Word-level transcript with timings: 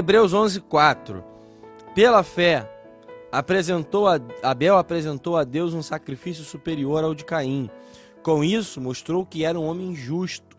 Hebreus 0.00 0.32
11, 0.32 0.62
4. 0.62 1.22
Pela 1.94 2.22
fé, 2.22 2.66
apresentou 3.30 4.08
a, 4.08 4.18
Abel 4.42 4.78
apresentou 4.78 5.36
a 5.36 5.44
Deus 5.44 5.74
um 5.74 5.82
sacrifício 5.82 6.42
superior 6.42 7.04
ao 7.04 7.14
de 7.14 7.22
Caim. 7.22 7.68
Com 8.22 8.42
isso, 8.42 8.80
mostrou 8.80 9.26
que 9.26 9.44
era 9.44 9.60
um 9.60 9.66
homem 9.66 9.94
justo 9.94 10.56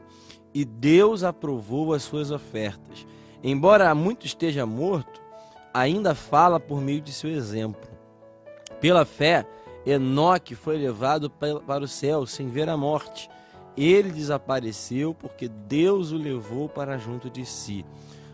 e 0.53 0.63
Deus 0.63 1.23
aprovou 1.23 1.91
as 1.91 2.03
suas 2.03 2.29
ofertas. 2.29 3.07
Embora 3.43 3.95
muito 3.95 4.27
esteja 4.27 4.63
morto, 4.63 5.19
ainda 5.73 6.13
fala 6.13 6.59
por 6.59 6.79
meio 6.79 7.01
de 7.01 7.11
seu 7.11 7.31
exemplo. 7.31 7.89
Pela 8.79 9.05
fé, 9.05 9.43
Enoque 9.83 10.53
foi 10.53 10.77
levado 10.77 11.31
para 11.31 11.83
o 11.83 11.87
céu 11.87 12.27
sem 12.27 12.47
ver 12.47 12.69
a 12.69 12.77
morte. 12.77 13.27
Ele 13.75 14.11
desapareceu 14.11 15.15
porque 15.15 15.47
Deus 15.47 16.11
o 16.11 16.15
levou 16.15 16.69
para 16.69 16.99
junto 16.99 17.27
de 17.27 17.43
si. 17.43 17.83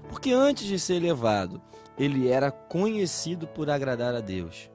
Porque 0.10 0.32
antes 0.32 0.66
de 0.66 0.80
ser 0.80 1.00
levado, 1.00 1.62
ele 1.98 2.28
era 2.28 2.52
conhecido 2.52 3.48
por 3.48 3.70
agradar 3.70 4.16
a 4.16 4.22
Deus. 4.22 4.70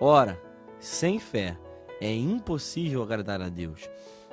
Ora, 0.00 0.40
sem 0.80 1.18
fé 1.18 1.56
é 2.00 2.12
impossível 2.12 3.02
agradar 3.02 3.40
a 3.40 3.48
Deus. 3.48 3.88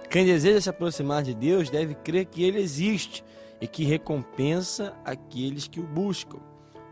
Quem 0.09 0.25
deseja 0.25 0.61
se 0.61 0.69
aproximar 0.69 1.23
de 1.23 1.33
Deus 1.33 1.69
deve 1.69 1.95
crer 1.95 2.25
que 2.25 2.43
ele 2.43 2.59
existe 2.59 3.23
e 3.59 3.67
que 3.67 3.83
recompensa 3.83 4.93
aqueles 5.05 5.67
que 5.67 5.79
o 5.79 5.83
buscam. 5.83 6.39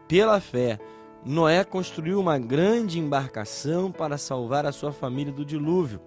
Pela 0.08 0.40
fé, 0.40 0.80
Noé 1.24 1.64
construiu 1.64 2.20
uma 2.20 2.40
grande 2.40 2.98
embarcação 2.98 3.92
para 3.92 4.18
salvar 4.18 4.66
a 4.66 4.72
sua 4.72 4.92
família 4.92 5.32
do 5.32 5.46
dilúvio. 5.46 6.02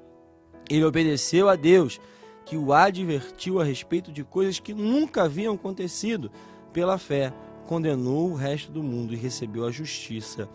Ele 0.68 0.84
obedeceu 0.84 1.48
a 1.48 1.54
Deus, 1.54 2.00
que 2.44 2.56
o 2.56 2.72
advertiu 2.72 3.60
a 3.60 3.64
respeito 3.64 4.10
de 4.10 4.24
coisas 4.24 4.58
que 4.58 4.74
nunca 4.74 5.22
haviam 5.22 5.54
acontecido. 5.54 6.30
Pela 6.74 6.98
fé, 6.98 7.32
condenou 7.66 8.32
o 8.32 8.34
resto 8.34 8.72
do 8.72 8.82
mundo 8.82 9.14
e 9.14 9.16
recebeu 9.16 9.64
a 9.64 9.70
justiça 9.70 10.48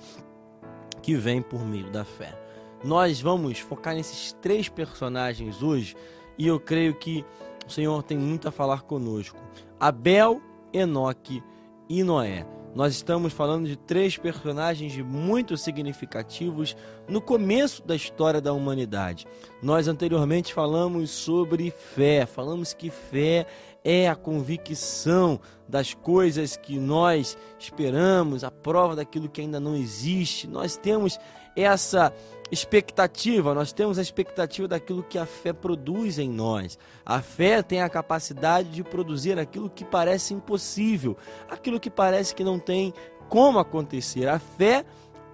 que 1.01 1.15
vem 1.15 1.41
por 1.41 1.65
meio 1.65 1.89
da 1.91 2.03
fé. 2.03 2.37
Nós 2.83 3.21
vamos 3.21 3.59
focar 3.59 3.95
nesses 3.95 4.33
três 4.33 4.67
personagens 4.67 5.63
hoje 5.63 5.95
e 6.37 6.45
eu 6.45 6.59
creio 6.59 6.93
que 6.93 7.25
o 7.65 7.71
Senhor 7.71 8.03
tem 8.03 8.17
muito 8.17 8.49
a 8.49 8.51
falar 8.51 8.81
conosco. 8.81 9.39
Abel, 9.79 10.41
Enoque 10.73 11.41
e 11.87 12.03
Noé. 12.03 12.45
Nós 12.75 12.93
estamos 12.93 13.33
falando 13.33 13.67
de 13.67 13.75
três 13.75 14.17
personagens 14.17 14.95
muito 14.97 15.57
significativos 15.57 16.75
no 17.07 17.19
começo 17.19 17.81
da 17.85 17.95
história 17.95 18.39
da 18.39 18.53
humanidade. 18.53 19.25
Nós 19.61 19.87
anteriormente 19.87 20.53
falamos 20.53 21.09
sobre 21.09 21.71
fé, 21.71 22.25
falamos 22.27 22.73
que 22.73 22.91
fé 22.91 23.47
é 23.83 24.09
a 24.09 24.15
convicção 24.15 25.39
das 25.67 25.93
coisas 25.93 26.57
que 26.57 26.77
nós 26.77 27.37
esperamos, 27.57 28.43
a 28.43 28.51
prova 28.51 28.95
daquilo 28.95 29.29
que 29.29 29.41
ainda 29.41 29.59
não 29.59 29.75
existe. 29.75 30.47
Nós 30.47 30.75
temos 30.75 31.19
essa 31.55 32.13
expectativa, 32.51 33.53
nós 33.53 33.71
temos 33.71 33.99
a 33.99 34.01
expectativa 34.01 34.67
daquilo 34.67 35.03
que 35.03 35.17
a 35.17 35.25
fé 35.25 35.53
produz 35.53 36.17
em 36.17 36.29
nós. 36.29 36.77
A 37.05 37.21
fé 37.21 37.61
tem 37.61 37.81
a 37.81 37.89
capacidade 37.89 38.69
de 38.69 38.83
produzir 38.83 39.37
aquilo 39.37 39.69
que 39.69 39.85
parece 39.85 40.33
impossível, 40.33 41.15
aquilo 41.49 41.79
que 41.79 41.89
parece 41.89 42.33
que 42.33 42.43
não 42.43 42.59
tem 42.59 42.93
como 43.27 43.59
acontecer. 43.59 44.27
A 44.27 44.39
fé 44.39 44.83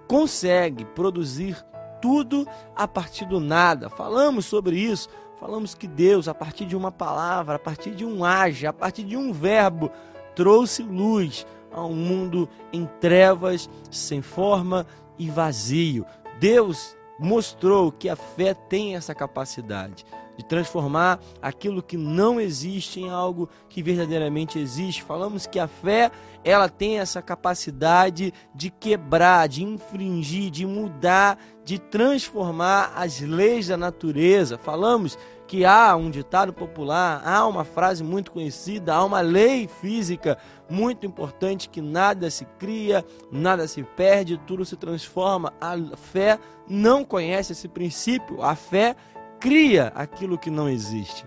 consegue 0.08 0.86
produzir 0.86 1.64
tudo 2.02 2.48
a 2.76 2.88
partir 2.88 3.26
do 3.26 3.40
nada. 3.40 3.90
Falamos 3.90 4.46
sobre 4.46 4.78
isso. 4.78 5.08
Falamos 5.40 5.76
que 5.76 5.88
Deus, 5.88 6.28
a 6.28 6.34
partir 6.34 6.66
de 6.66 6.76
uma 6.76 6.92
palavra, 6.92 7.56
a 7.56 7.60
partir 7.60 7.92
de 7.92 8.06
um 8.06 8.24
age, 8.24 8.66
a 8.66 8.74
partir 8.74 9.04
de 9.04 9.18
um 9.18 9.34
verbo, 9.34 9.92
trouxe 10.34 10.82
luz 10.82 11.46
a 11.72 11.86
um 11.86 11.96
mundo 11.96 12.48
em 12.72 12.86
trevas, 13.00 13.70
sem 13.92 14.22
forma 14.22 14.88
e 15.18 15.30
vazio. 15.30 16.06
Deus 16.40 16.96
mostrou 17.20 17.92
que 17.92 18.10
a 18.10 18.16
fé 18.16 18.54
tem 18.54 18.96
essa 18.96 19.14
capacidade 19.14 20.06
de 20.38 20.46
transformar 20.46 21.20
aquilo 21.42 21.82
que 21.82 21.98
não 21.98 22.40
existe 22.40 23.00
em 23.00 23.10
algo 23.10 23.50
que 23.70 23.82
verdadeiramente 23.82 24.60
existe. 24.60 25.04
Falamos 25.04 25.48
que 25.48 25.60
a 25.60 25.68
fé, 25.68 26.12
ela 26.44 26.70
tem 26.70 27.00
essa 27.00 27.22
capacidade 27.22 28.34
de 28.54 28.70
quebrar, 28.70 29.48
de 29.48 29.64
infringir, 29.64 30.50
de 30.52 30.66
mudar, 30.66 31.38
de 31.64 31.80
transformar 31.80 32.94
as 32.96 33.20
leis 33.20 33.68
da 33.68 33.78
natureza. 33.78 34.58
Falamos 34.58 35.18
que 35.48 35.64
há 35.64 35.96
um 35.96 36.10
ditado 36.10 36.52
popular, 36.52 37.22
há 37.24 37.46
uma 37.48 37.64
frase 37.64 38.04
muito 38.04 38.32
conhecida, 38.32 38.96
há 38.96 39.04
uma 39.04 39.22
lei 39.22 39.68
física 39.68 40.38
muito 40.70 41.06
importante 41.06 41.70
que 41.70 41.82
nada 41.82 42.30
se 42.30 42.46
cria, 42.58 43.06
nada 43.32 43.68
se 43.68 43.84
perde, 43.84 44.40
tudo 44.46 44.66
se 44.66 44.76
transforma. 44.76 45.54
A 45.62 45.76
fé 45.96 46.40
não 46.68 47.04
conhece 47.06 47.52
esse 47.52 47.68
princípio. 47.68 48.42
A 48.42 48.56
fé 48.56 48.96
cria 49.40 49.92
aquilo 49.96 50.38
que 50.38 50.50
não 50.50 50.70
existe. 50.70 51.26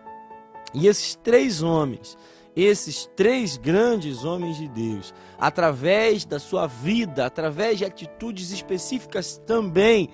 E 0.75 0.87
esses 0.87 1.15
três 1.15 1.63
homens, 1.63 2.17
esses 2.55 3.09
três 3.17 3.57
grandes 3.57 4.25
homens 4.25 4.57
de 4.57 4.69
Deus, 4.69 5.15
através 5.39 6.25
da 6.25 6.39
sua 6.39 6.67
vida, 6.67 7.25
através 7.25 7.79
de 7.79 7.85
atitudes 7.85 8.51
específicas 8.51 9.41
também, 9.47 10.11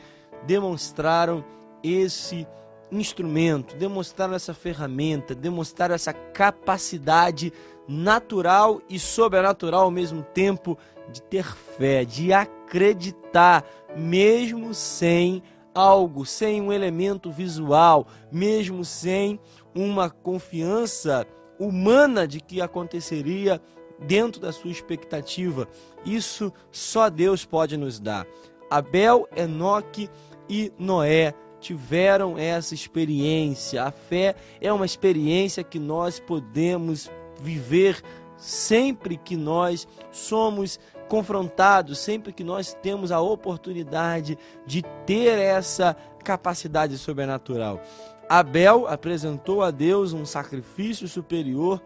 demonstraram 0.46 1.44
esse 1.82 2.46
instrumento, 2.92 3.76
demonstraram 3.76 4.34
essa 4.34 4.54
ferramenta, 4.54 5.34
demonstraram 5.34 5.94
essa 5.94 6.12
capacidade 6.12 7.52
natural 7.88 8.80
e 8.88 8.98
sobrenatural 8.98 9.84
ao 9.84 9.90
mesmo 9.90 10.22
tempo 10.22 10.78
de 11.10 11.20
ter 11.22 11.44
fé, 11.44 12.04
de 12.04 12.32
acreditar, 12.32 13.64
mesmo 13.96 14.72
sem 14.72 15.42
algo, 15.74 16.24
sem 16.24 16.60
um 16.60 16.72
elemento 16.72 17.30
visual, 17.30 18.06
mesmo 18.30 18.84
sem 18.84 19.40
uma 19.74 20.08
confiança 20.08 21.26
humana 21.58 22.26
de 22.26 22.40
que 22.40 22.60
aconteceria 22.60 23.60
dentro 23.98 24.40
da 24.40 24.52
sua 24.52 24.70
expectativa. 24.70 25.68
Isso 26.04 26.52
só 26.70 27.08
Deus 27.08 27.44
pode 27.44 27.76
nos 27.76 27.98
dar. 27.98 28.26
Abel, 28.70 29.28
Enoque 29.36 30.08
e 30.48 30.72
Noé 30.78 31.34
tiveram 31.60 32.38
essa 32.38 32.74
experiência. 32.74 33.84
A 33.84 33.90
fé 33.90 34.34
é 34.60 34.72
uma 34.72 34.84
experiência 34.84 35.64
que 35.64 35.78
nós 35.78 36.20
podemos 36.20 37.10
viver 37.40 38.02
sempre 38.36 39.16
que 39.16 39.36
nós 39.36 39.88
somos 40.10 40.78
confrontados, 41.08 41.98
sempre 41.98 42.32
que 42.32 42.44
nós 42.44 42.74
temos 42.74 43.12
a 43.12 43.20
oportunidade 43.20 44.38
de 44.66 44.82
ter 45.06 45.38
essa 45.38 45.96
capacidade 46.24 46.96
sobrenatural. 46.98 47.80
Abel 48.28 48.86
apresentou 48.88 49.62
a 49.62 49.70
Deus 49.70 50.12
um 50.12 50.24
sacrifício 50.24 51.06
superior 51.06 51.82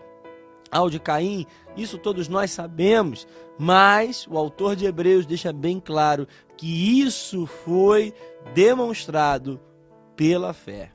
ao 0.71 0.91
de 0.91 0.99
Caim, 0.99 1.47
isso 1.77 1.99
todos 1.99 2.29
nós 2.29 2.51
sabemos, 2.51 3.27
mas 3.59 4.27
o 4.31 4.37
autor 4.37 4.77
de 4.77 4.85
Hebreus 4.85 5.25
deixa 5.25 5.53
bem 5.53 5.81
claro 5.81 6.29
que 6.57 7.01
isso 7.01 7.47
foi 7.47 8.13
demonstrado 8.55 9.61
pela 10.15 10.53
fé. 10.53 10.91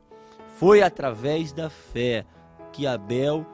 Foi 0.57 0.81
através 0.81 1.51
da 1.51 1.69
fé 1.69 2.25
que 2.71 2.85
Abel 2.85 3.45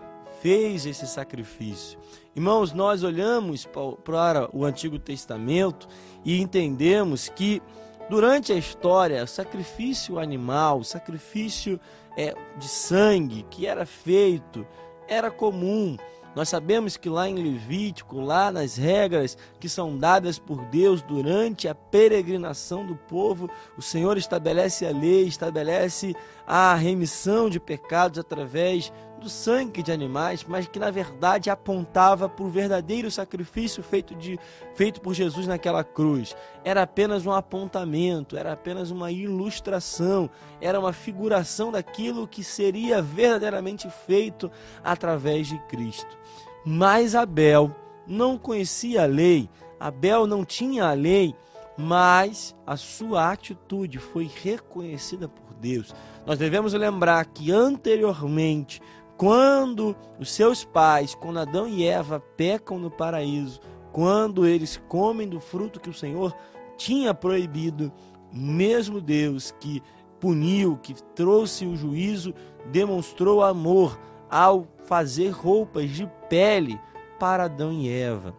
fez 0.41 0.85
esse 0.85 1.07
sacrifício. 1.07 1.97
Irmãos, 2.39 2.71
nós 2.71 3.03
olhamos 3.03 3.67
para 4.05 4.49
o 4.55 4.63
Antigo 4.63 4.97
Testamento 4.97 5.89
e 6.23 6.39
entendemos 6.39 7.27
que 7.27 7.61
durante 8.09 8.53
a 8.53 8.55
história, 8.55 9.21
o 9.21 9.27
sacrifício 9.27 10.17
animal, 10.17 10.79
o 10.79 10.85
sacrifício 10.85 11.77
é, 12.15 12.33
de 12.57 12.69
sangue 12.69 13.45
que 13.49 13.67
era 13.67 13.85
feito, 13.85 14.65
era 15.05 15.29
comum. 15.29 15.97
Nós 16.33 16.47
sabemos 16.47 16.95
que 16.95 17.09
lá 17.09 17.27
em 17.27 17.35
Levítico, 17.35 18.21
lá 18.21 18.49
nas 18.49 18.77
regras 18.77 19.37
que 19.59 19.67
são 19.67 19.97
dadas 19.97 20.39
por 20.39 20.63
Deus 20.67 21.01
durante 21.01 21.67
a 21.67 21.75
peregrinação 21.75 22.85
do 22.85 22.95
povo, 22.95 23.49
o 23.77 23.81
Senhor 23.81 24.17
estabelece 24.17 24.85
a 24.85 24.91
lei, 24.91 25.27
estabelece 25.27 26.15
a 26.47 26.73
remissão 26.73 27.49
de 27.49 27.59
pecados 27.59 28.17
através 28.17 28.93
do 29.19 29.29
sangue 29.29 29.83
de 29.83 29.91
animais, 29.91 30.45
mas 30.47 30.67
que 30.67 30.79
na 30.79 30.89
verdade 30.89 31.49
apontava 31.49 32.27
para 32.27 32.45
o 32.45 32.49
verdadeiro 32.49 33.11
sacrifício 33.11 33.83
feito, 33.83 34.15
de, 34.15 34.39
feito 34.73 35.01
por 35.01 35.13
Jesus 35.13 35.45
naquela 35.45 35.83
cruz. 35.83 36.35
Era 36.63 36.81
apenas 36.81 37.25
um 37.25 37.31
apontamento, 37.31 38.37
era 38.37 38.53
apenas 38.53 38.89
uma 38.89 39.11
ilustração, 39.11 40.29
era 40.59 40.79
uma 40.79 40.93
figuração 40.93 41.71
daquilo 41.71 42.27
que 42.27 42.43
seria 42.43 43.01
verdadeiramente 43.01 43.89
feito 44.07 44.49
através 44.83 45.47
de 45.47 45.59
Cristo. 45.67 46.17
Mas 46.65 47.13
Abel 47.13 47.75
não 48.07 48.37
conhecia 48.37 49.03
a 49.03 49.05
lei, 49.05 49.49
Abel 49.79 50.25
não 50.25 50.43
tinha 50.43 50.85
a 50.85 50.93
lei, 50.93 51.35
mas 51.77 52.55
a 52.65 52.75
sua 52.75 53.31
atitude 53.31 53.99
foi 53.99 54.29
reconhecida 54.43 55.29
por 55.29 55.53
Deus. 55.53 55.95
Nós 56.25 56.37
devemos 56.37 56.73
lembrar 56.73 57.25
que 57.25 57.51
anteriormente 57.51 58.81
quando 59.19 59.97
os 60.17 60.31
seus 60.31 60.63
pais, 60.63 61.13
quando 61.13 61.39
Adão 61.39 61.67
e 61.67 61.85
Eva 61.85 62.21
pecam 62.37 62.79
no 62.79 62.89
paraíso, 62.89 63.59
quando 63.91 64.45
eles 64.45 64.81
comem 64.87 65.27
do 65.27 65.41
fruto 65.41 65.77
que 65.77 65.89
o 65.89 65.93
Senhor 65.93 66.33
tinha 66.77 67.13
proibido, 67.13 67.91
mesmo 68.31 69.01
Deus 69.01 69.53
que 69.59 69.83
puniu, 70.21 70.79
que 70.81 70.93
trouxe 71.15 71.65
o 71.65 71.75
juízo, 71.75 72.33
demonstrou 72.71 73.43
amor 73.43 73.99
ao 74.29 74.65
fazer 74.85 75.31
roupas 75.31 75.89
de 75.89 76.09
pele 76.29 76.79
para 77.19 77.43
Adão 77.43 77.73
e 77.73 77.91
Eva. 77.91 78.33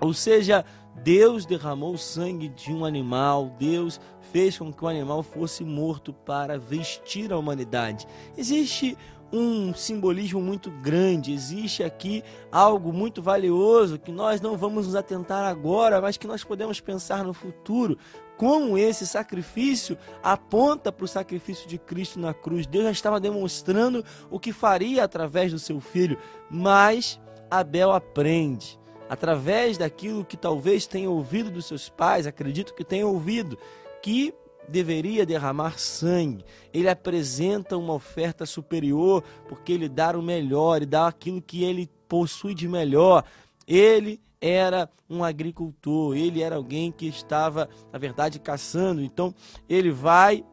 Ou 0.00 0.14
seja, 0.14 0.64
Deus 1.02 1.44
derramou 1.44 1.94
o 1.94 1.98
sangue 1.98 2.48
de 2.48 2.72
um 2.72 2.84
animal, 2.84 3.50
Deus 3.58 4.00
fez 4.32 4.58
com 4.58 4.72
que 4.72 4.84
o 4.84 4.88
animal 4.88 5.22
fosse 5.22 5.64
morto 5.64 6.12
para 6.12 6.58
vestir 6.58 7.32
a 7.32 7.38
humanidade. 7.38 8.06
Existe 8.36 8.96
um 9.32 9.74
simbolismo 9.74 10.40
muito 10.40 10.70
grande, 10.70 11.32
existe 11.32 11.82
aqui 11.82 12.22
algo 12.50 12.92
muito 12.92 13.20
valioso 13.20 13.98
que 13.98 14.12
nós 14.12 14.40
não 14.40 14.56
vamos 14.56 14.86
nos 14.86 14.94
atentar 14.94 15.44
agora, 15.44 16.00
mas 16.00 16.16
que 16.16 16.26
nós 16.26 16.44
podemos 16.44 16.80
pensar 16.80 17.24
no 17.24 17.34
futuro. 17.34 17.98
Como 18.36 18.76
esse 18.76 19.06
sacrifício 19.06 19.96
aponta 20.22 20.92
para 20.92 21.04
o 21.04 21.08
sacrifício 21.08 21.66
de 21.66 21.78
Cristo 21.78 22.20
na 22.20 22.34
cruz. 22.34 22.66
Deus 22.66 22.84
já 22.84 22.90
estava 22.90 23.18
demonstrando 23.18 24.04
o 24.30 24.38
que 24.38 24.52
faria 24.52 25.02
através 25.02 25.50
do 25.50 25.58
seu 25.58 25.80
filho, 25.80 26.18
mas 26.50 27.18
Abel 27.50 27.92
aprende 27.92 28.78
através 29.08 29.78
daquilo 29.78 30.24
que 30.24 30.36
talvez 30.36 30.86
tenha 30.86 31.08
ouvido 31.08 31.50
dos 31.50 31.66
seus 31.66 31.88
pais, 31.88 32.26
acredito 32.26 32.74
que 32.74 32.84
tenha 32.84 33.06
ouvido, 33.06 33.56
que 34.02 34.34
deveria 34.68 35.24
derramar 35.24 35.78
sangue. 35.78 36.44
Ele 36.72 36.88
apresenta 36.88 37.76
uma 37.76 37.94
oferta 37.94 38.44
superior, 38.44 39.22
porque 39.48 39.72
ele 39.72 39.88
dá 39.88 40.16
o 40.16 40.22
melhor 40.22 40.82
e 40.82 40.86
dá 40.86 41.06
aquilo 41.06 41.40
que 41.40 41.62
ele 41.62 41.88
possui 42.08 42.54
de 42.54 42.68
melhor. 42.68 43.24
Ele 43.66 44.20
era 44.40 44.88
um 45.08 45.24
agricultor, 45.24 46.16
ele 46.16 46.42
era 46.42 46.56
alguém 46.56 46.90
que 46.90 47.06
estava, 47.06 47.68
na 47.92 47.98
verdade, 47.98 48.38
caçando. 48.38 49.00
Então, 49.00 49.34
ele 49.68 49.90
vai 49.90 50.44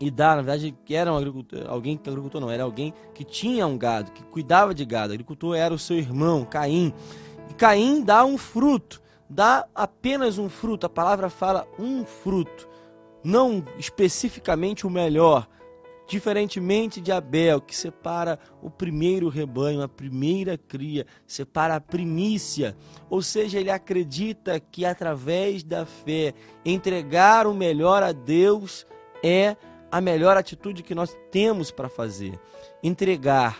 e 0.00 0.10
dá, 0.10 0.34
na 0.34 0.42
verdade, 0.42 0.74
era 0.90 1.12
um 1.12 1.16
agricultor, 1.16 1.64
alguém 1.68 1.96
que 1.96 2.08
agricultor 2.08 2.40
não, 2.40 2.50
era 2.50 2.64
alguém 2.64 2.92
que 3.14 3.24
tinha 3.24 3.66
um 3.66 3.78
gado, 3.78 4.10
que 4.10 4.24
cuidava 4.24 4.74
de 4.74 4.84
gado. 4.84 5.10
O 5.10 5.14
agricultor 5.14 5.54
era 5.54 5.72
o 5.72 5.78
seu 5.78 5.96
irmão, 5.96 6.44
Caim. 6.44 6.92
E 7.48 7.54
Caim 7.54 8.02
dá 8.02 8.24
um 8.24 8.36
fruto, 8.36 9.00
dá 9.28 9.66
apenas 9.74 10.38
um 10.38 10.48
fruto. 10.48 10.86
A 10.86 10.90
palavra 10.90 11.28
fala 11.28 11.66
um 11.78 12.04
fruto 12.04 12.68
não 13.24 13.64
especificamente 13.78 14.86
o 14.86 14.90
melhor, 14.90 15.48
diferentemente 16.06 17.00
de 17.00 17.10
Abel, 17.10 17.62
que 17.62 17.74
separa 17.74 18.38
o 18.62 18.68
primeiro 18.68 19.30
rebanho, 19.30 19.82
a 19.82 19.88
primeira 19.88 20.58
cria, 20.58 21.06
separa 21.26 21.76
a 21.76 21.80
primícia, 21.80 22.76
ou 23.08 23.22
seja, 23.22 23.58
ele 23.58 23.70
acredita 23.70 24.60
que 24.60 24.84
através 24.84 25.64
da 25.64 25.86
fé 25.86 26.34
entregar 26.64 27.46
o 27.46 27.54
melhor 27.54 28.02
a 28.02 28.12
Deus 28.12 28.86
é 29.22 29.56
a 29.90 30.00
melhor 30.00 30.36
atitude 30.36 30.82
que 30.82 30.94
nós 30.94 31.16
temos 31.30 31.70
para 31.70 31.88
fazer. 31.88 32.38
Entregar 32.82 33.58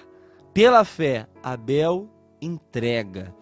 pela 0.53 0.85
fé, 0.85 1.27
Abel 1.43 2.11
entrega. 2.43 3.35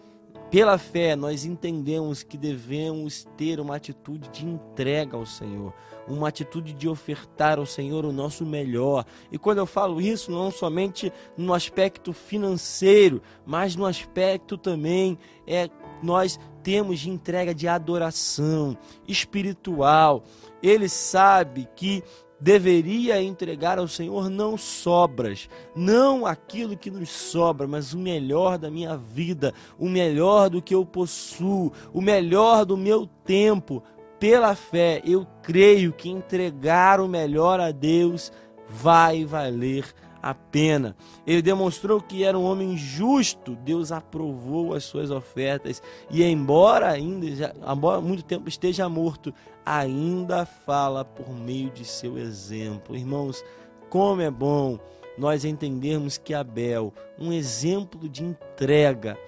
Pela 0.52 0.76
fé, 0.76 1.16
nós 1.16 1.46
entendemos 1.46 2.22
que 2.22 2.36
devemos 2.36 3.26
ter 3.38 3.58
uma 3.58 3.76
atitude 3.76 4.28
de 4.28 4.44
entrega 4.44 5.16
ao 5.16 5.24
Senhor, 5.24 5.72
uma 6.06 6.28
atitude 6.28 6.74
de 6.74 6.86
ofertar 6.86 7.58
ao 7.58 7.64
Senhor 7.64 8.04
o 8.04 8.12
nosso 8.12 8.44
melhor. 8.44 9.06
E 9.30 9.38
quando 9.38 9.58
eu 9.58 9.66
falo 9.66 9.98
isso, 9.98 10.30
não 10.30 10.50
somente 10.50 11.10
no 11.38 11.54
aspecto 11.54 12.12
financeiro, 12.12 13.22
mas 13.46 13.74
no 13.76 13.86
aspecto 13.86 14.58
também 14.58 15.18
é 15.46 15.70
nós 16.02 16.38
temos 16.62 17.00
de 17.00 17.08
entrega 17.08 17.54
de 17.54 17.66
adoração 17.66 18.76
espiritual. 19.08 20.22
Ele 20.62 20.86
sabe 20.86 21.66
que 21.74 22.04
deveria 22.42 23.22
entregar 23.22 23.78
ao 23.78 23.86
Senhor 23.86 24.28
não 24.28 24.58
sobras, 24.58 25.48
não 25.76 26.26
aquilo 26.26 26.76
que 26.76 26.90
nos 26.90 27.08
sobra, 27.08 27.68
mas 27.68 27.94
o 27.94 27.98
melhor 27.98 28.58
da 28.58 28.68
minha 28.68 28.96
vida, 28.96 29.54
o 29.78 29.88
melhor 29.88 30.50
do 30.50 30.60
que 30.60 30.74
eu 30.74 30.84
possuo, 30.84 31.72
o 31.94 32.00
melhor 32.00 32.64
do 32.64 32.76
meu 32.76 33.06
tempo. 33.24 33.80
Pela 34.18 34.56
fé, 34.56 35.00
eu 35.04 35.24
creio 35.40 35.92
que 35.92 36.10
entregar 36.10 37.00
o 37.00 37.06
melhor 37.06 37.60
a 37.60 37.70
Deus 37.70 38.32
vai 38.68 39.24
valer 39.24 39.84
a 40.22 40.32
pena. 40.32 40.96
Ele 41.26 41.42
demonstrou 41.42 42.00
que 42.00 42.22
era 42.22 42.38
um 42.38 42.44
homem 42.44 42.76
justo, 42.76 43.56
Deus 43.56 43.90
aprovou 43.90 44.72
as 44.72 44.84
suas 44.84 45.10
ofertas 45.10 45.82
e 46.10 46.22
embora 46.22 46.90
ainda 46.90 47.52
muito 48.00 48.22
tempo 48.22 48.48
esteja 48.48 48.88
morto, 48.88 49.34
ainda 49.66 50.46
fala 50.46 51.04
por 51.04 51.28
meio 51.34 51.70
de 51.70 51.84
seu 51.84 52.16
exemplo. 52.16 52.96
Irmãos, 52.96 53.44
como 53.90 54.22
é 54.22 54.30
bom 54.30 54.78
nós 55.18 55.44
entendermos 55.44 56.16
que 56.16 56.32
Abel, 56.32 56.94
um 57.18 57.32
exemplo 57.32 58.08
de 58.08 58.24
entrega, 58.24 59.18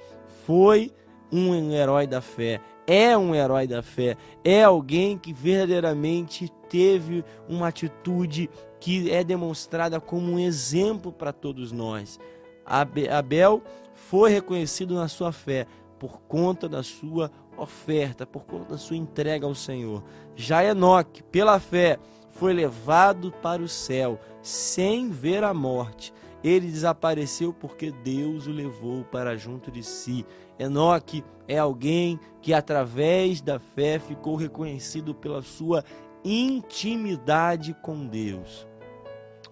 foi 0.46 0.92
um 1.30 1.72
herói 1.72 2.06
da 2.06 2.20
fé, 2.20 2.60
é 2.86 3.16
um 3.16 3.34
herói 3.34 3.66
da 3.66 3.82
fé, 3.82 4.16
é 4.44 4.62
alguém 4.62 5.18
que 5.18 5.32
verdadeiramente 5.32 6.50
teve 6.68 7.24
uma 7.48 7.68
atitude 7.68 8.48
que 8.84 9.10
é 9.10 9.24
demonstrada 9.24 9.98
como 9.98 10.32
um 10.32 10.38
exemplo 10.38 11.10
para 11.10 11.32
todos 11.32 11.72
nós. 11.72 12.20
Abel 12.66 13.62
foi 13.94 14.30
reconhecido 14.30 14.94
na 14.94 15.08
sua 15.08 15.32
fé 15.32 15.66
por 15.98 16.20
conta 16.28 16.68
da 16.68 16.82
sua 16.82 17.30
oferta, 17.56 18.26
por 18.26 18.44
conta 18.44 18.72
da 18.72 18.76
sua 18.76 18.98
entrega 18.98 19.46
ao 19.46 19.54
Senhor. 19.54 20.04
Já 20.36 20.62
Enoque, 20.62 21.22
pela 21.22 21.58
fé, 21.58 21.98
foi 22.32 22.52
levado 22.52 23.32
para 23.40 23.62
o 23.62 23.68
céu 23.68 24.20
sem 24.42 25.08
ver 25.08 25.44
a 25.44 25.54
morte. 25.54 26.12
Ele 26.42 26.66
desapareceu 26.70 27.54
porque 27.54 27.90
Deus 27.90 28.46
o 28.46 28.52
levou 28.52 29.02
para 29.04 29.34
junto 29.34 29.70
de 29.70 29.82
si. 29.82 30.26
Enoque 30.58 31.24
é 31.48 31.56
alguém 31.56 32.20
que, 32.42 32.52
através 32.52 33.40
da 33.40 33.58
fé, 33.58 33.98
ficou 33.98 34.36
reconhecido 34.36 35.14
pela 35.14 35.40
sua 35.40 35.82
intimidade 36.22 37.74
com 37.82 38.06
Deus 38.06 38.66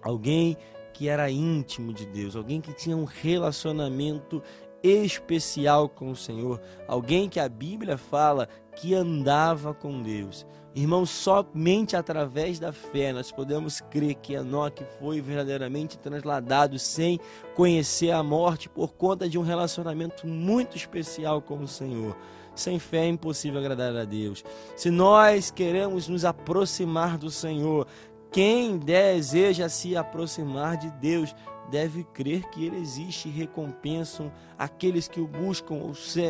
alguém 0.03 0.57
que 0.93 1.09
era 1.09 1.31
íntimo 1.31 1.93
de 1.93 2.05
Deus, 2.07 2.37
alguém 2.37 2.61
que 2.61 2.73
tinha 2.73 2.97
um 2.97 3.05
relacionamento 3.05 4.43
especial 4.83 5.89
com 5.89 6.11
o 6.11 6.17
Senhor, 6.17 6.61
alguém 6.89 7.29
que 7.29 7.39
a 7.39 7.49
Bíblia 7.49 7.97
fala 7.97 8.49
que 8.77 8.95
andava 8.95 9.73
com 9.73 10.03
Deus. 10.03 10.45
Irmãos, 10.75 11.11
somente 11.11 11.97
através 11.97 12.59
da 12.59 12.73
fé 12.73 13.13
nós 13.13 13.31
podemos 13.31 13.81
crer 13.81 14.15
que 14.15 14.33
Enoque 14.33 14.85
foi 14.99 15.21
verdadeiramente 15.21 15.99
transladado 15.99 16.79
sem 16.79 17.21
conhecer 17.55 18.11
a 18.11 18.23
morte 18.23 18.71
por 18.71 18.95
conta 18.95 19.29
de 19.29 19.39
um 19.39 19.43
relacionamento 19.43 20.27
muito 20.27 20.77
especial 20.77 21.43
com 21.43 21.59
o 21.59 21.69
Senhor. 21.69 22.17
Sem 22.55 22.79
fé 22.79 23.05
é 23.05 23.09
impossível 23.09 23.61
agradar 23.61 23.95
a 23.97 24.05
Deus. 24.05 24.43
Se 24.75 24.91
nós 24.91 25.51
queremos 25.51 26.09
nos 26.09 26.25
aproximar 26.25 27.19
do 27.19 27.31
Senhor, 27.31 27.87
quem 28.33 28.79
deseja 28.79 29.69
se 29.69 29.95
aproximar 29.95 30.79
de 30.79 30.91
Deus 30.91 31.35
deve 31.71 32.03
crer 32.03 32.49
que 32.49 32.65
Ele 32.65 32.79
existe 32.79 33.29
e 33.29 33.33
recompensam 33.33 34.33
aqueles 34.59 35.07
que 35.07 35.21
o 35.21 35.29
buscam. 35.29 35.75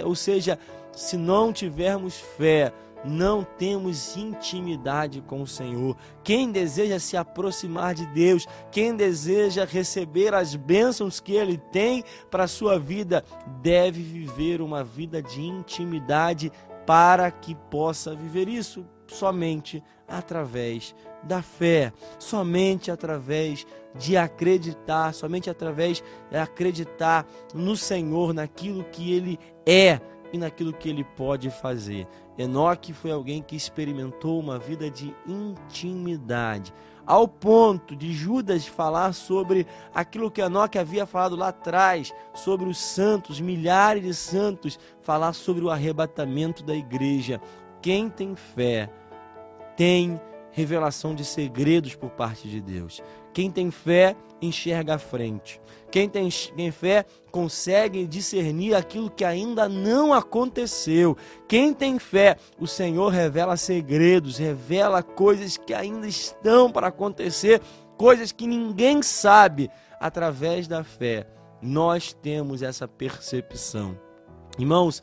Ou 0.04 0.14
seja, 0.14 0.58
se 0.92 1.16
não 1.16 1.52
tivermos 1.52 2.16
fé, 2.16 2.72
não 3.04 3.44
temos 3.44 4.16
intimidade 4.16 5.20
com 5.22 5.42
o 5.42 5.46
Senhor. 5.46 5.96
Quem 6.22 6.50
deseja 6.50 6.98
se 6.98 7.16
aproximar 7.16 7.94
de 7.94 8.06
Deus, 8.06 8.46
quem 8.70 8.94
deseja 8.94 9.64
receber 9.64 10.34
as 10.34 10.54
bênçãos 10.54 11.20
que 11.20 11.32
Ele 11.32 11.56
tem 11.56 12.04
para 12.30 12.44
a 12.44 12.48
sua 12.48 12.78
vida, 12.78 13.24
deve 13.60 14.02
viver 14.02 14.60
uma 14.60 14.84
vida 14.84 15.22
de 15.22 15.40
intimidade 15.40 16.52
para 16.86 17.30
que 17.30 17.54
possa 17.54 18.14
viver 18.14 18.48
isso 18.48 18.84
somente 19.12 19.82
através 20.08 20.94
da 21.22 21.42
fé, 21.42 21.92
somente 22.18 22.90
através 22.90 23.66
de 23.94 24.16
acreditar, 24.16 25.12
somente 25.14 25.48
através 25.48 26.02
de 26.30 26.36
acreditar 26.36 27.26
no 27.54 27.76
Senhor, 27.76 28.32
naquilo 28.32 28.84
que 28.84 29.12
Ele 29.12 29.38
é 29.66 30.00
e 30.32 30.38
naquilo 30.38 30.72
que 30.72 30.88
Ele 30.88 31.04
pode 31.04 31.50
fazer. 31.50 32.06
Enoque 32.36 32.92
foi 32.92 33.10
alguém 33.10 33.42
que 33.42 33.54
experimentou 33.54 34.40
uma 34.40 34.58
vida 34.58 34.90
de 34.90 35.14
intimidade, 35.26 36.72
ao 37.04 37.28
ponto 37.28 37.94
de 37.94 38.12
Judas 38.12 38.66
falar 38.66 39.12
sobre 39.12 39.66
aquilo 39.94 40.30
que 40.30 40.40
Enoque 40.40 40.78
havia 40.78 41.04
falado 41.04 41.36
lá 41.36 41.48
atrás, 41.48 42.12
sobre 42.34 42.68
os 42.68 42.78
santos, 42.78 43.40
milhares 43.40 44.02
de 44.02 44.14
santos, 44.14 44.78
falar 45.02 45.32
sobre 45.32 45.64
o 45.64 45.70
arrebatamento 45.70 46.62
da 46.62 46.74
igreja. 46.74 47.40
Quem 47.82 48.08
tem 48.08 48.34
fé 48.34 48.88
tem 49.76 50.20
revelação 50.52 51.14
de 51.14 51.24
segredos 51.24 51.94
por 51.94 52.10
parte 52.10 52.48
de 52.48 52.60
Deus. 52.60 53.02
Quem 53.32 53.50
tem 53.50 53.70
fé 53.70 54.14
enxerga 54.40 54.96
a 54.96 54.98
frente. 54.98 55.60
Quem 55.90 56.08
tem, 56.08 56.28
tem 56.56 56.70
fé 56.70 57.04
consegue 57.30 58.06
discernir 58.06 58.74
aquilo 58.74 59.10
que 59.10 59.24
ainda 59.24 59.68
não 59.68 60.12
aconteceu. 60.12 61.16
Quem 61.48 61.72
tem 61.72 61.98
fé, 61.98 62.36
o 62.58 62.66
Senhor 62.66 63.08
revela 63.08 63.56
segredos, 63.56 64.38
revela 64.38 65.02
coisas 65.02 65.56
que 65.56 65.72
ainda 65.72 66.06
estão 66.06 66.70
para 66.70 66.88
acontecer, 66.88 67.60
coisas 67.96 68.32
que 68.32 68.46
ninguém 68.46 69.02
sabe. 69.02 69.70
Através 70.00 70.66
da 70.66 70.82
fé, 70.82 71.26
nós 71.60 72.12
temos 72.12 72.62
essa 72.62 72.88
percepção. 72.88 73.96
Irmãos, 74.58 75.02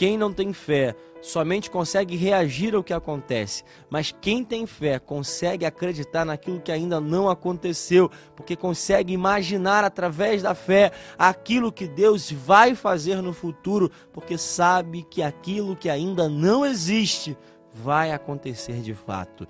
quem 0.00 0.16
não 0.16 0.32
tem 0.32 0.50
fé 0.54 0.96
somente 1.20 1.70
consegue 1.70 2.16
reagir 2.16 2.74
ao 2.74 2.82
que 2.82 2.94
acontece, 2.94 3.62
mas 3.90 4.10
quem 4.18 4.42
tem 4.42 4.64
fé 4.64 4.98
consegue 4.98 5.66
acreditar 5.66 6.24
naquilo 6.24 6.58
que 6.58 6.72
ainda 6.72 6.98
não 6.98 7.28
aconteceu, 7.28 8.10
porque 8.34 8.56
consegue 8.56 9.12
imaginar 9.12 9.84
através 9.84 10.40
da 10.40 10.54
fé 10.54 10.90
aquilo 11.18 11.70
que 11.70 11.86
Deus 11.86 12.32
vai 12.32 12.74
fazer 12.74 13.20
no 13.20 13.34
futuro, 13.34 13.90
porque 14.10 14.38
sabe 14.38 15.02
que 15.02 15.22
aquilo 15.22 15.76
que 15.76 15.90
ainda 15.90 16.30
não 16.30 16.64
existe 16.64 17.36
vai 17.70 18.10
acontecer 18.10 18.80
de 18.80 18.94
fato. 18.94 19.46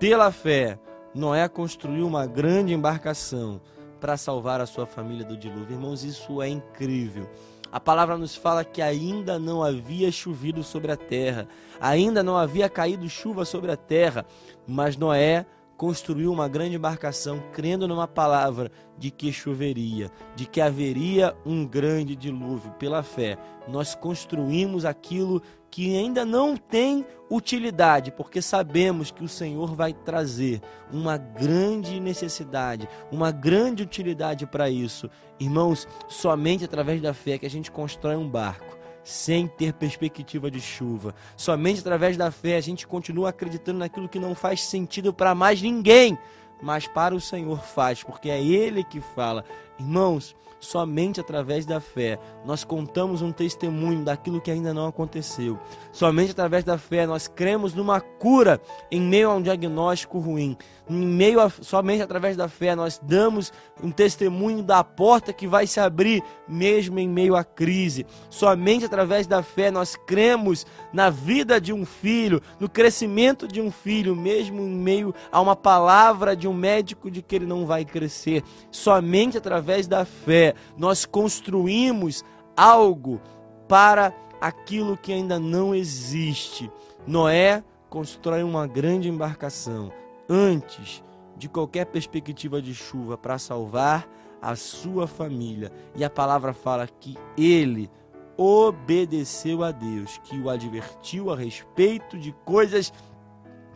Pela 0.00 0.32
fé, 0.32 0.80
Noé 1.14 1.48
construiu 1.48 2.08
uma 2.08 2.26
grande 2.26 2.74
embarcação 2.74 3.60
para 4.00 4.16
salvar 4.16 4.60
a 4.60 4.66
sua 4.66 4.84
família 4.84 5.24
do 5.24 5.36
dilúvio. 5.36 5.76
Irmãos, 5.76 6.02
isso 6.02 6.42
é 6.42 6.48
incrível. 6.48 7.30
A 7.70 7.80
palavra 7.80 8.16
nos 8.16 8.34
fala 8.34 8.64
que 8.64 8.80
ainda 8.80 9.38
não 9.38 9.62
havia 9.62 10.10
chovido 10.10 10.62
sobre 10.62 10.92
a 10.92 10.96
terra, 10.96 11.48
ainda 11.80 12.22
não 12.22 12.36
havia 12.36 12.68
caído 12.68 13.08
chuva 13.08 13.44
sobre 13.44 13.70
a 13.70 13.76
terra, 13.76 14.24
mas 14.66 14.96
Noé 14.96 15.46
construiu 15.76 16.32
uma 16.32 16.48
grande 16.48 16.76
embarcação, 16.76 17.42
crendo 17.52 17.86
numa 17.86 18.08
palavra 18.08 18.70
de 18.96 19.10
que 19.10 19.32
choveria, 19.32 20.10
de 20.34 20.46
que 20.46 20.60
haveria 20.60 21.36
um 21.44 21.66
grande 21.66 22.16
dilúvio. 22.16 22.70
Pela 22.78 23.02
fé, 23.02 23.36
nós 23.68 23.94
construímos 23.94 24.84
aquilo 24.84 25.42
que 25.76 25.94
ainda 25.94 26.24
não 26.24 26.56
tem 26.56 27.04
utilidade, 27.30 28.10
porque 28.10 28.40
sabemos 28.40 29.10
que 29.10 29.22
o 29.22 29.28
Senhor 29.28 29.74
vai 29.74 29.92
trazer 29.92 30.62
uma 30.90 31.18
grande 31.18 32.00
necessidade, 32.00 32.88
uma 33.12 33.30
grande 33.30 33.82
utilidade 33.82 34.46
para 34.46 34.70
isso. 34.70 35.10
Irmãos, 35.38 35.86
somente 36.08 36.64
através 36.64 37.02
da 37.02 37.12
fé 37.12 37.36
que 37.36 37.44
a 37.44 37.50
gente 37.50 37.70
constrói 37.70 38.16
um 38.16 38.26
barco 38.26 38.78
sem 39.04 39.46
ter 39.46 39.74
perspectiva 39.74 40.50
de 40.50 40.62
chuva. 40.62 41.14
Somente 41.36 41.80
através 41.80 42.16
da 42.16 42.30
fé 42.30 42.56
a 42.56 42.62
gente 42.62 42.86
continua 42.86 43.28
acreditando 43.28 43.80
naquilo 43.80 44.08
que 44.08 44.18
não 44.18 44.34
faz 44.34 44.62
sentido 44.62 45.12
para 45.12 45.34
mais 45.34 45.60
ninguém, 45.60 46.16
mas 46.62 46.86
para 46.86 47.14
o 47.14 47.20
Senhor 47.20 47.62
faz, 47.62 48.02
porque 48.02 48.30
é 48.30 48.42
Ele 48.42 48.82
que 48.82 49.02
fala. 49.02 49.44
Irmãos, 49.78 50.34
Somente 50.58 51.20
através 51.20 51.66
da 51.66 51.80
fé 51.80 52.18
nós 52.44 52.64
contamos 52.64 53.20
um 53.20 53.30
testemunho 53.30 54.04
daquilo 54.04 54.40
que 54.40 54.50
ainda 54.50 54.72
não 54.72 54.86
aconteceu. 54.86 55.58
Somente 55.92 56.30
através 56.30 56.64
da 56.64 56.78
fé 56.78 57.06
nós 57.06 57.28
cremos 57.28 57.74
numa 57.74 58.00
cura 58.00 58.60
em 58.90 59.00
meio 59.00 59.30
a 59.30 59.34
um 59.34 59.42
diagnóstico 59.42 60.18
ruim. 60.18 60.56
Em 60.88 61.06
meio 61.06 61.40
a, 61.40 61.50
somente 61.50 62.02
através 62.02 62.36
da 62.36 62.48
fé 62.48 62.74
nós 62.74 63.00
damos 63.02 63.52
um 63.82 63.90
testemunho 63.90 64.62
da 64.62 64.82
porta 64.82 65.32
que 65.32 65.46
vai 65.46 65.66
se 65.66 65.78
abrir 65.78 66.22
mesmo 66.48 66.98
em 66.98 67.08
meio 67.08 67.36
à 67.36 67.44
crise. 67.44 68.06
Somente 68.30 68.86
através 68.86 69.26
da 69.26 69.42
fé 69.42 69.70
nós 69.70 69.94
cremos 69.94 70.64
na 70.92 71.10
vida 71.10 71.60
de 71.60 71.72
um 71.72 71.84
filho, 71.84 72.40
no 72.58 72.68
crescimento 72.68 73.46
de 73.46 73.60
um 73.60 73.70
filho, 73.70 74.16
mesmo 74.16 74.62
em 74.62 74.74
meio 74.74 75.14
a 75.30 75.40
uma 75.40 75.54
palavra 75.54 76.34
de 76.34 76.48
um 76.48 76.54
médico 76.54 77.10
de 77.10 77.20
que 77.20 77.36
ele 77.36 77.46
não 77.46 77.66
vai 77.66 77.84
crescer. 77.84 78.42
Somente 78.70 79.36
através 79.66 79.88
da 79.88 80.04
fé 80.04 80.54
nós 80.78 81.04
construímos 81.04 82.24
algo 82.56 83.20
para 83.66 84.14
aquilo 84.40 84.96
que 84.96 85.12
ainda 85.12 85.40
não 85.40 85.74
existe. 85.74 86.70
Noé 87.04 87.64
constrói 87.90 88.44
uma 88.44 88.66
grande 88.66 89.08
embarcação 89.08 89.90
antes 90.28 91.02
de 91.36 91.48
qualquer 91.48 91.86
perspectiva 91.86 92.62
de 92.62 92.74
chuva 92.74 93.18
para 93.18 93.38
salvar 93.38 94.08
a 94.40 94.54
sua 94.54 95.08
família. 95.08 95.72
E 95.96 96.04
a 96.04 96.10
palavra 96.10 96.52
fala 96.52 96.86
que 96.86 97.16
ele 97.36 97.90
obedeceu 98.36 99.64
a 99.64 99.72
Deus, 99.72 100.18
que 100.18 100.38
o 100.38 100.48
advertiu 100.48 101.32
a 101.32 101.36
respeito 101.36 102.16
de 102.16 102.32
coisas 102.44 102.92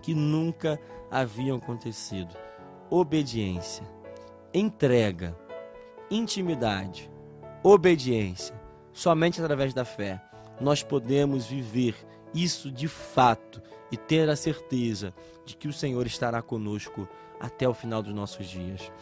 que 0.03 0.15
nunca 0.15 0.79
haviam 1.11 1.57
acontecido. 1.57 2.37
Obediência, 2.89 3.85
entrega, 4.55 5.37
intimidade, 6.11 7.11
obediência, 7.63 8.61
somente 8.93 9.41
através 9.41 9.73
da 9.73 9.85
fé, 9.85 10.21
nós 10.61 10.83
podemos 10.83 11.47
viver 11.47 11.95
isso 12.35 12.71
de 12.71 12.89
fato 12.89 13.63
e 13.91 13.97
ter 13.97 14.29
a 14.29 14.37
certeza 14.37 15.15
de 15.45 15.57
que 15.57 15.69
o 15.69 15.73
Senhor 15.73 16.07
estará 16.07 16.43
conosco 16.43 17.09
até 17.39 17.69
o 17.69 17.75
final 17.75 18.03
dos 18.03 18.15
nossos 18.15 18.47
dias. 18.47 18.93